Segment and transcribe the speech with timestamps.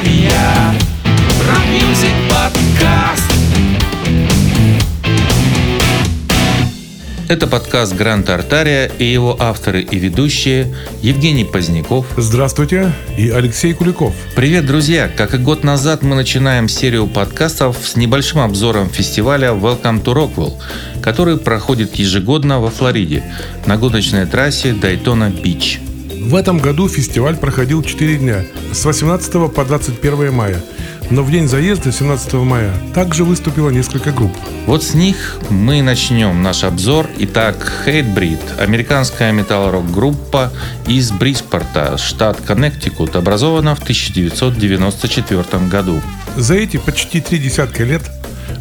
[0.00, 0.74] Тартария
[1.46, 3.30] Rock music podcast
[7.28, 12.06] Это подкаст «Гранд Тартария» и его авторы и ведущие Евгений Поздняков.
[12.16, 14.14] Здравствуйте, и Алексей Куликов.
[14.34, 15.08] Привет, друзья!
[15.14, 20.54] Как и год назад, мы начинаем серию подкастов с небольшим обзором фестиваля Welcome to Rockville,
[21.02, 23.22] который проходит ежегодно во Флориде
[23.66, 25.80] на гоночной трассе Дайтона-Бич.
[26.20, 30.62] В этом году фестиваль проходил 4 дня, с 18 по 21 мая.
[31.08, 34.30] Но в день заезда, 17 мая, также выступило несколько групп.
[34.66, 37.08] Вот с них мы начнем наш обзор.
[37.20, 40.52] Итак, Hatebreed– американская металл-рок-группа
[40.86, 46.02] из Бриспорта, штат Коннектикут, образована в 1994 году.
[46.36, 48.02] За эти почти три десятка лет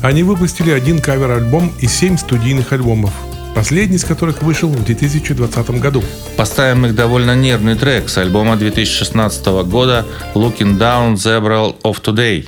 [0.02, 3.12] они выпустили один кавер-альбом и семь студийных альбомов,
[3.59, 6.02] последний из которых вышел в 2020 году.
[6.38, 12.48] Поставим их довольно нервный трек с альбома 2016 года «Looking Down the Barrel of Today».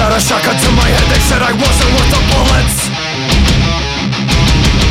[0.00, 2.88] Had a shotgun to my head, they said I wasn't worth the bullets.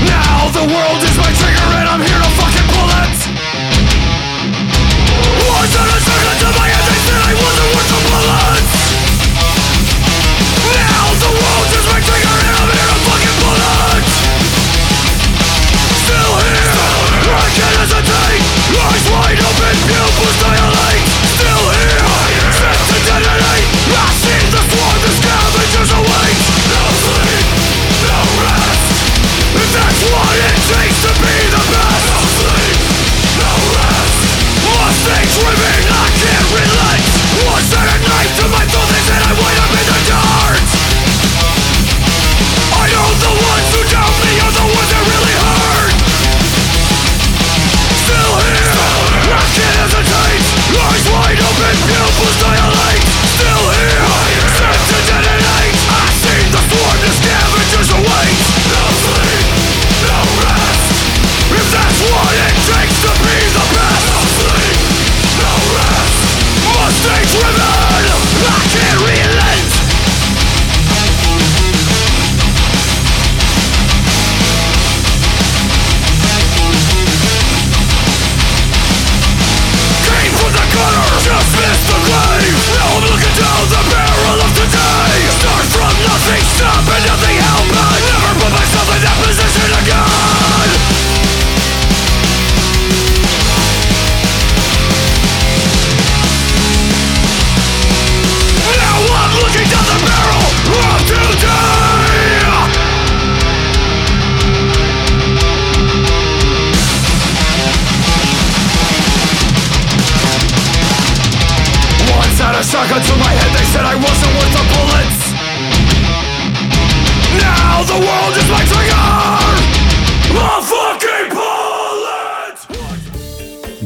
[0.05, 3.17] Now the world is my trigger and I'm here to fucking pull it.
[5.49, 8.78] Once had a shotgun to my head, they said I wasn't worth the bullets.
[35.59, 37.05] Driven, I can't relate.
[37.47, 37.63] One
[38.07, 40.88] night to my thought, they said I wind up in the dark.
[51.59, 53.08] Been pupils dilate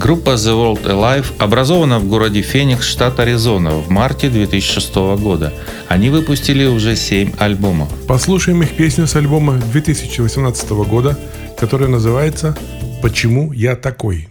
[0.04, 5.54] Группа The World Alive образована в городе Феникс, штат Аризона в марте 2006 года.
[5.88, 7.88] Они выпустили уже 7 альбомов.
[8.06, 11.18] Послушаем их песню с альбома 2018 года,
[11.58, 12.58] которая называется
[13.02, 14.28] «Почему я такой?».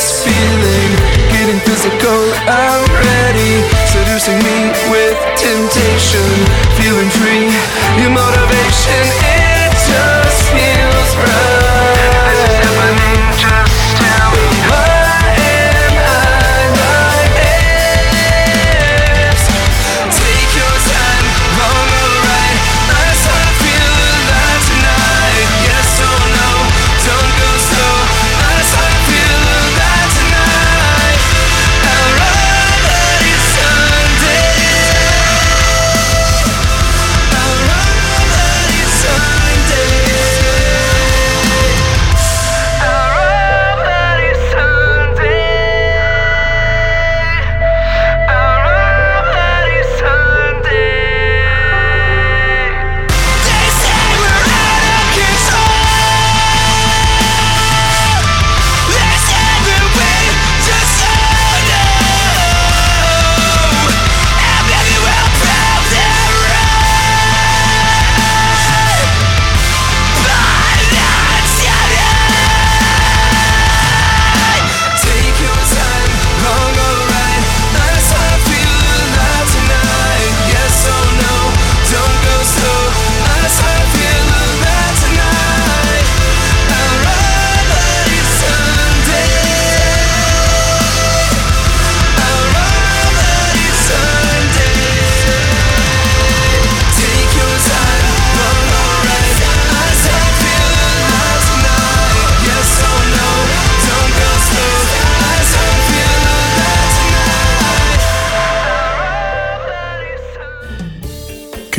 [0.00, 0.92] This feeling.
[1.30, 3.20] Getting physical, I'm ready
[3.86, 6.28] Seducing me with temptation.
[6.78, 7.50] Feeling free,
[8.00, 9.39] your motivation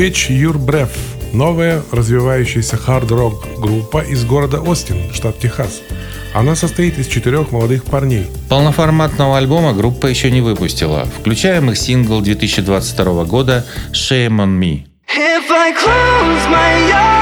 [0.02, 0.98] Catch Your Breath–
[1.32, 5.84] новая развивающаяся хард-рок группа из города Остин, штат Техас.
[6.34, 8.26] Она состоит из четырех молодых парней.
[8.50, 11.06] Полноформатного альбома группа еще не выпустила.
[11.20, 14.86] Включаем их сингл 2022 года «Shame on Me».
[15.08, 17.21] If I close my eyes,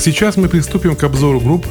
[0.00, 1.66] сейчас мы приступим к обзору групп,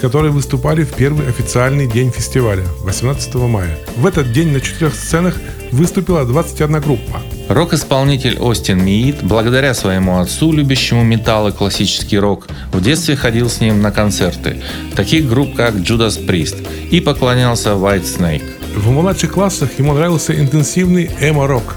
[0.00, 3.78] которые выступали в первый официальный день фестиваля, 18 мая.
[3.96, 5.36] В этот день на четырех сценах
[5.72, 7.20] выступила 21 группа.
[7.48, 13.60] Рок-исполнитель Остин Миит, благодаря своему отцу, любящему металл и классический рок, в детстве ходил с
[13.60, 14.62] ним на концерты,
[14.94, 18.44] таких групп как Judas Priest, и поклонялся White Snake.
[18.76, 21.76] В младших классах ему нравился интенсивный эмо-рок.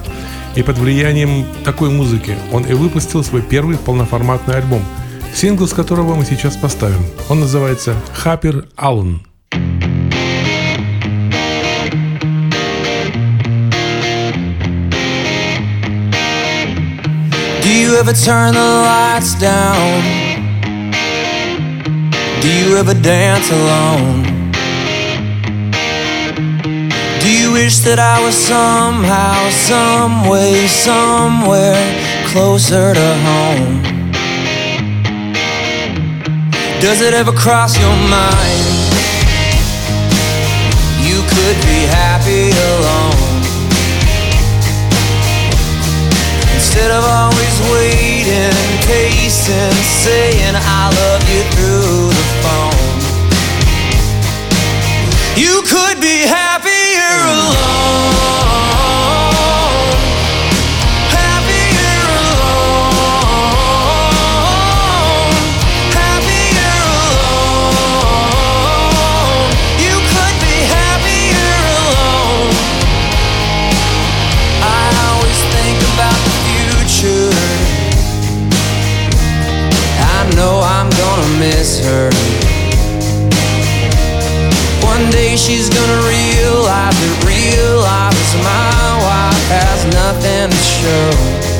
[0.55, 4.83] И под влиянием такой музыки он и выпустил свой первый полноформатный альбом,
[5.33, 7.05] сингл с которого мы сейчас поставим.
[7.29, 9.21] Он называется «Хаппер Аллен».
[17.61, 20.01] Do you ever turn the lights down?
[22.41, 24.23] Do you ever dance alone?
[27.21, 31.81] Do you wish that I was somehow, some way, somewhere
[32.27, 34.02] closer to home?
[36.83, 38.65] Does it ever cross your mind?
[40.99, 43.39] You could be happy alone.
[46.53, 48.51] Instead of always waiting,
[48.83, 49.71] pacing,
[50.03, 52.99] saying I love you through the phone.
[55.37, 58.52] You could be happier alone.
[81.83, 82.09] Her.
[84.83, 91.52] One day she's gonna realize that real life is my wife has nothing and it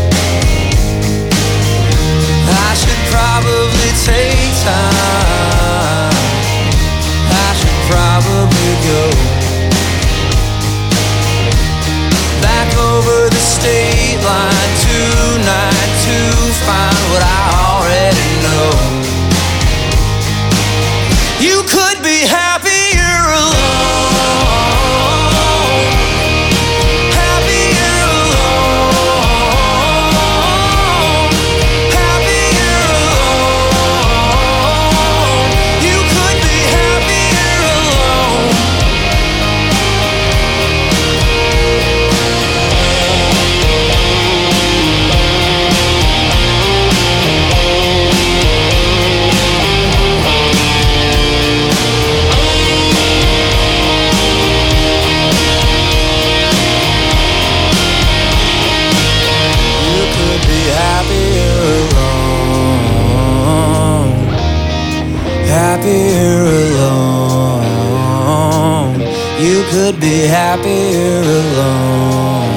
[70.56, 72.54] happier alone.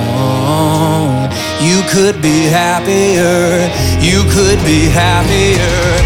[1.62, 3.70] You could be happier.
[4.00, 6.05] You could be happier.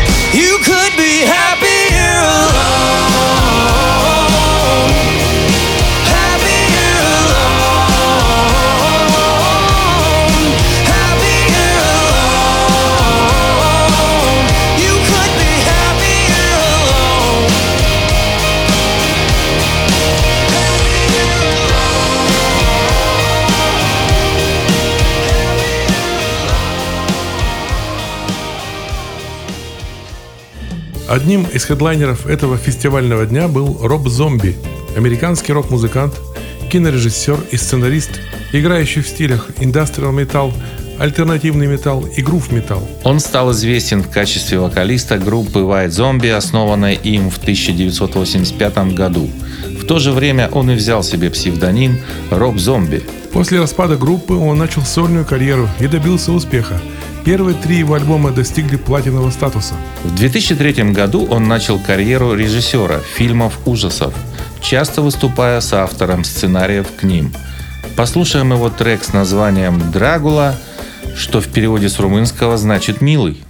[31.11, 34.55] Одним из хедлайнеров этого фестивального дня был Роб Зомби,
[34.97, 36.15] американский рок-музыкант,
[36.71, 38.21] кинорежиссер и сценарист,
[38.53, 40.53] играющий в стилях индастриал металл,
[41.01, 42.89] альтернативный металл и грув металл.
[43.03, 49.29] Он стал известен в качестве вокалиста группы White Zombie, основанной им в 1985 году.
[49.81, 51.99] В то же время он и взял себе псевдоним
[52.31, 53.03] Роб Зомби.
[53.33, 56.81] После распада группы он начал сольную карьеру и добился успеха.
[57.25, 59.75] Первые три его альбома достигли платинового статуса.
[60.05, 64.15] В 2003 году он начал карьеру режиссера фильмов ужасов,
[64.61, 67.33] часто выступая с автором сценариев к ним.
[67.97, 70.55] Послушаем его трек с названием «Драгула»,
[71.17, 73.43] что в переводе с румынского значит «милый».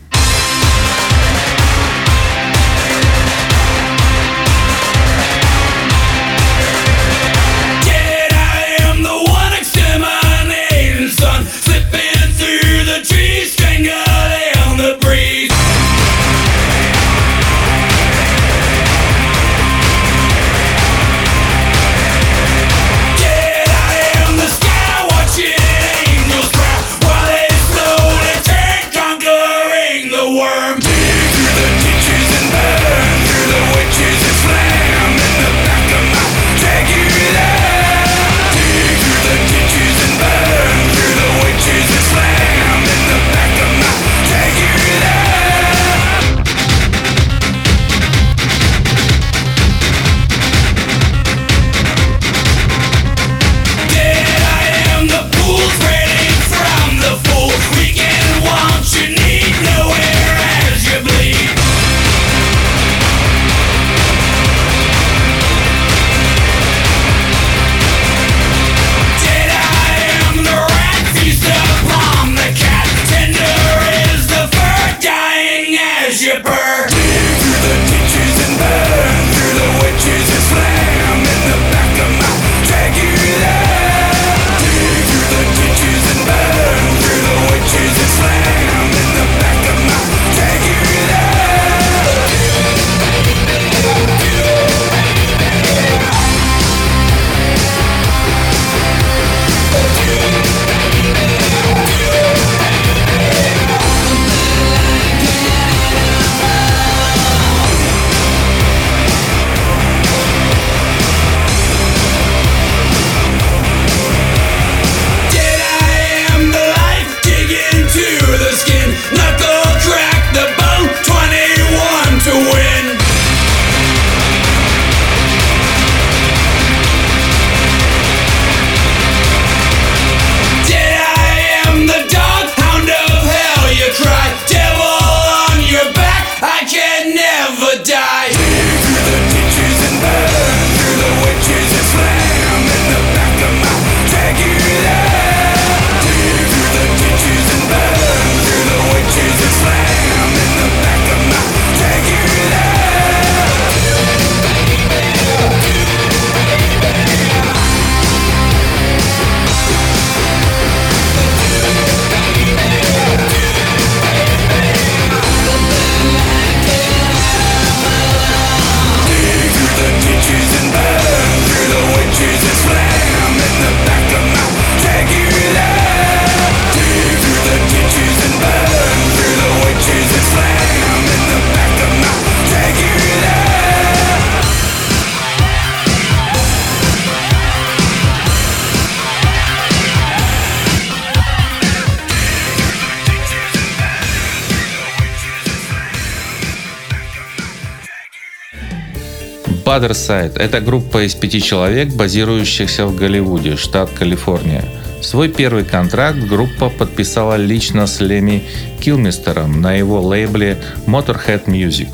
[199.70, 204.64] Father Side– это группа из пяти человек, базирующихся в Голливуде, штат Калифорния.
[205.00, 208.42] Свой первый контракт группа подписала лично с Леми
[208.80, 211.86] Килмистером на его лейбле Motorhead Music.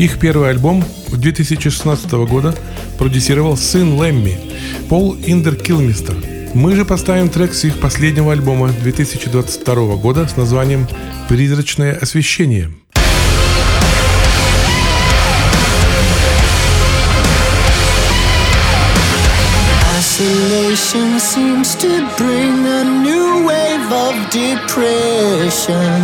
[0.00, 2.52] Их первый альбом 2016 года
[2.98, 4.36] продюсировал сын Лемми,
[4.88, 6.16] Пол Индер Килмистер.
[6.52, 10.88] Мы же поставим трек с их последнего альбома 2022 года с названием
[11.28, 12.72] «Призрачное освещение».
[20.82, 26.00] Seems to bring a new wave of depression.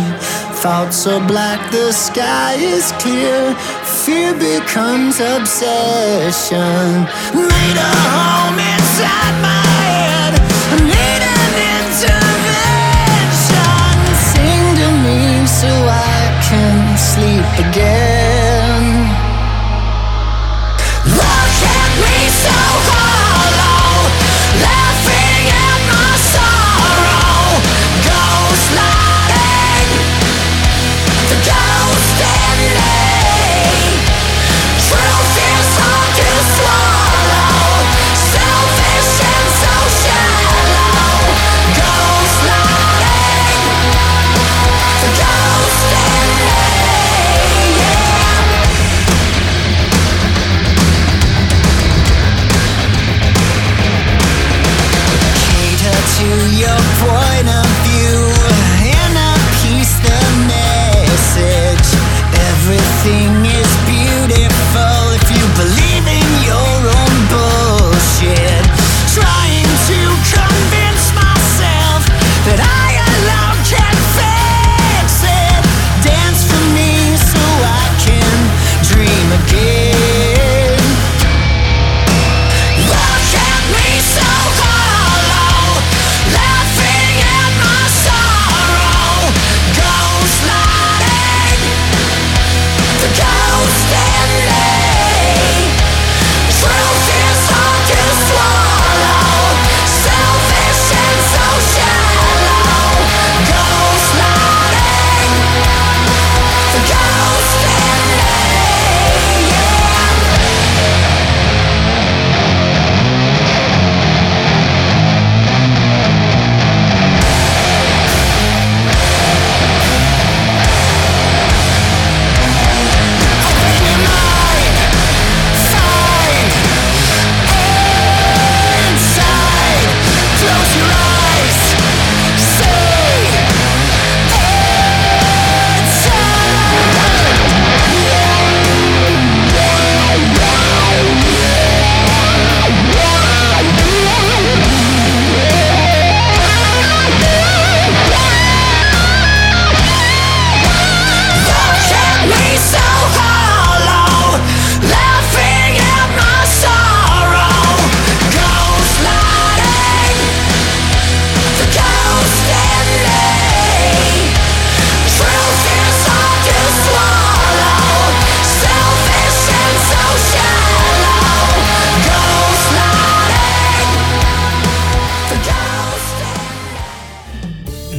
[0.61, 3.53] Thoughts are black, the sky is clear.
[4.05, 7.03] Fear becomes obsession.
[7.33, 9.66] Made a home inside my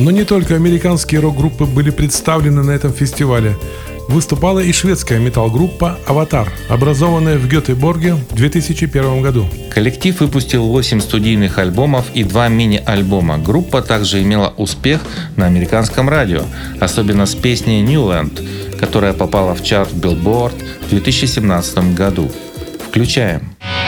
[0.08, 3.58] Но не только американские рок-группы были представлены на этом фестивале.
[4.08, 9.46] Выступала и шведская метал-группа «Аватар», образованная в Гетеборге в 2001 году.
[9.70, 13.36] Коллектив выпустил 8 студийных альбомов и 2 мини-альбома.
[13.36, 15.02] Группа также имела успех
[15.36, 16.44] на американском радио,
[16.80, 20.54] особенно с песней «Newland», которая попала в чарт Billboard
[20.86, 22.32] в 2017 году.
[22.88, 23.54] Включаем.
[23.60, 23.87] A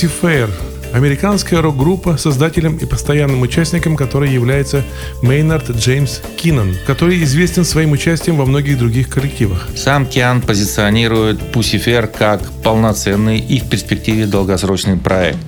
[0.00, 0.50] Pussy Fair–
[0.94, 4.82] американская рок-группа, создателем и постоянным участником которой является
[5.20, 9.68] Мейнард Джеймс Киннон, который известен своим участием во многих других коллективах.
[9.76, 15.38] Сам Киан позиционирует Пусифер как полноценный и в перспективе долгосрочный проект.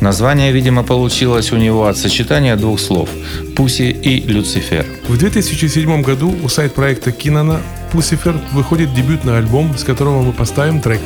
[0.00, 3.08] Название, видимо, получилось у него от сочетания двух слов–
[3.56, 4.86] Пуси и Люцифер.
[5.08, 7.60] В 2007 году у сайт-проекта Киннона
[7.92, 11.00] Pussifer выходит дебютный альбом, с которого мы поставим трек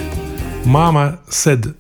[0.67, 1.80] «Mama Said».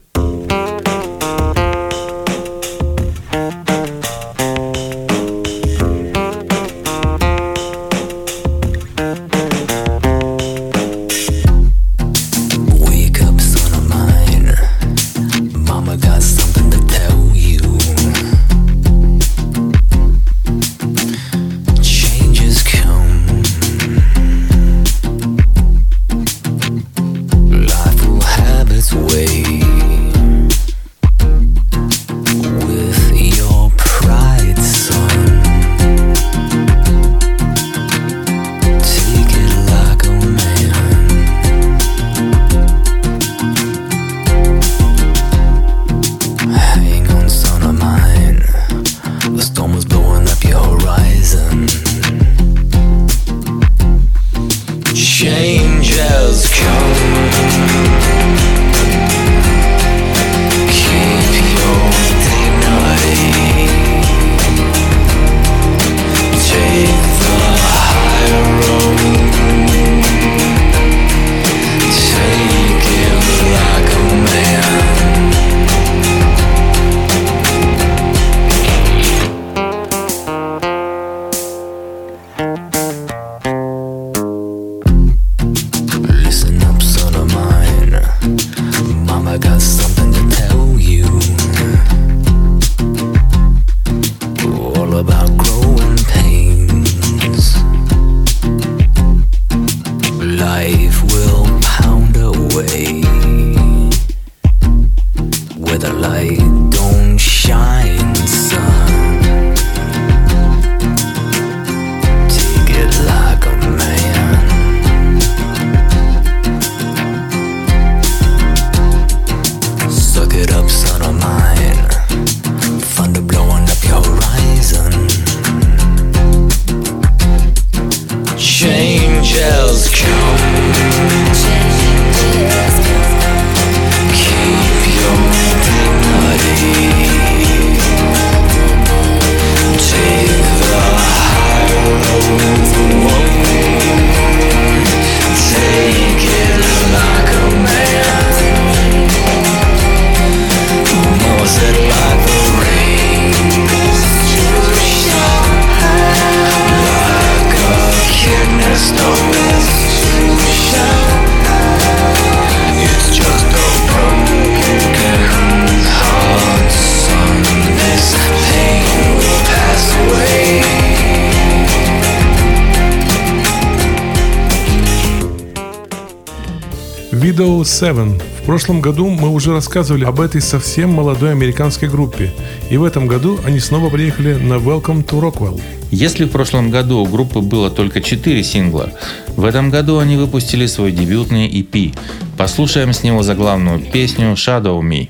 [177.13, 178.23] Widow Seven.
[178.41, 182.33] В прошлом году мы уже рассказывали об этой совсем молодой американской группе.
[182.71, 185.61] И в этом году они снова приехали на Welcome to Rockwell.
[185.91, 188.93] Если в прошлом году у группы было только 4 сингла,
[189.37, 191.93] в этом году они выпустили свой дебютный EP.
[192.39, 195.09] Послушаем с него заглавную песню «Shadow Me».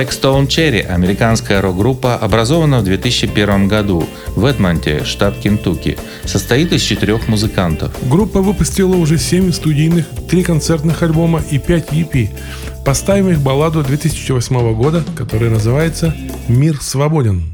[0.00, 5.98] Blackstone Cherry– американская рок-группа, образована в 2001 году в Эдмонте, штат Кентукки.
[6.24, 7.92] Состоит из четырех музыкантов.
[8.08, 12.30] Группа выпустила уже 7 студийных, 3 концертных альбома и 5 EP.
[12.82, 16.14] Поставим их балладу 2008 года, которая называется
[16.48, 17.44] «Мир свободен».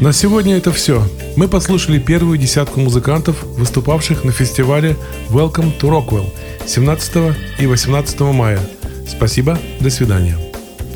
[0.00, 1.06] На сегодня это все.
[1.36, 4.96] Мы послушали первую десятку музыкантов, выступавших на фестивале
[5.28, 6.24] Welcome to Rockwell
[6.66, 8.60] 17 и 18 мая.
[9.06, 10.38] Спасибо, до свидания.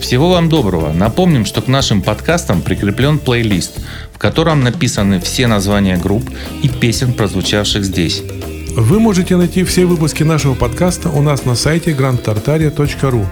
[0.01, 0.91] Всего вам доброго.
[0.95, 3.79] Напомним, что к нашим подкастам прикреплен плейлист,
[4.15, 6.25] в котором написаны все названия групп
[6.63, 8.23] и песен, прозвучавших здесь.
[8.75, 13.27] Вы можете найти все выпуски нашего подкаста у нас на сайте grandtartaria.ru.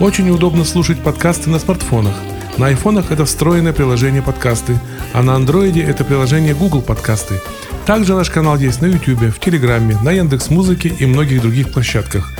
[0.00, 2.14] Очень удобно слушать подкасты на смартфонах.
[2.58, 4.80] На айфонах это встроенное приложение подкасты,
[5.12, 7.40] а на андроиде это приложение Google подкасты.
[7.86, 12.32] Также наш канал есть на YouTube, в Телеграме, на Яндекс Музыке и многих других площадках.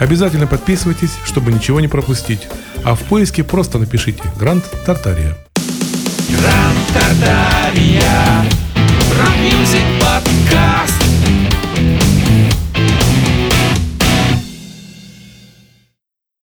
[0.00, 2.48] Обязательно подписывайтесь, чтобы ничего не пропустить.
[2.84, 5.36] А в поиске просто напишите «Гранд Тартария».
[9.18, 10.95] Rock music podcast